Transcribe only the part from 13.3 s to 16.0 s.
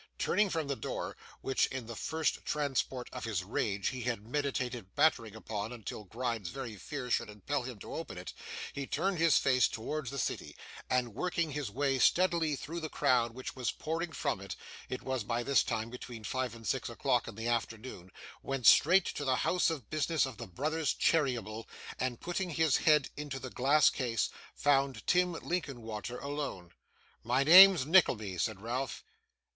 which was pouring from it (it was by this time